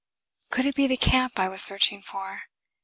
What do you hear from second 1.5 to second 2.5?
searching for?